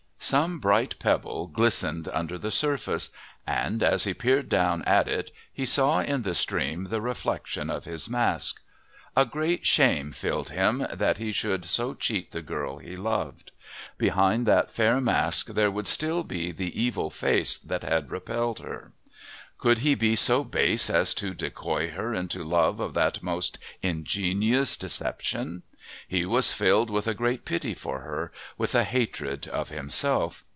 Some 0.23 0.59
bright 0.59 0.97
pebble 0.99 1.47
glistened 1.47 2.07
under 2.07 2.37
the 2.37 2.51
surface, 2.51 3.09
and, 3.45 3.83
as 3.83 4.03
he 4.05 4.13
peered 4.13 4.47
down 4.47 4.81
at 4.83 5.07
it, 5.09 5.29
he 5.51 5.65
saw 5.65 5.99
in 5.99 6.21
the 6.21 6.35
stream 6.35 6.85
the 6.85 7.01
reflection 7.01 7.69
of 7.69 7.83
his 7.83 8.07
mask. 8.07 8.61
A 9.17 9.25
great 9.25 9.65
shame 9.65 10.11
filled 10.13 10.51
him 10.51 10.87
that 10.93 11.17
he 11.17 11.33
should 11.33 11.65
so 11.65 11.95
cheat 11.95 12.31
the 12.31 12.43
girl 12.43 12.77
he 12.77 12.95
loved. 12.95 13.51
Behind 13.97 14.45
that 14.45 14.71
fair 14.73 15.01
mask 15.01 15.47
there 15.47 15.71
would 15.71 15.87
still 15.87 16.23
be 16.23 16.51
the 16.53 16.79
evil 16.81 17.09
face 17.09 17.57
that 17.57 17.83
had 17.83 18.11
repelled 18.11 18.59
her. 18.59 18.93
Could 19.57 19.79
he 19.79 19.95
be 19.95 20.15
so 20.15 20.43
base 20.45 20.89
as 20.89 21.13
to 21.15 21.33
decoy 21.35 21.89
her 21.91 22.13
into 22.15 22.43
love 22.43 22.79
of 22.79 22.93
that 22.93 23.21
most 23.21 23.57
ingenious 23.81 24.77
deception? 24.77 25.63
He 26.07 26.25
was 26.25 26.53
filled 26.53 26.89
with 26.89 27.05
a 27.07 27.13
great 27.13 27.43
pity 27.45 27.73
for 27.73 27.99
her, 27.99 28.31
with 28.57 28.73
a 28.75 28.83
hatred 28.85 29.47
of 29.49 29.69
himself. 29.69 30.45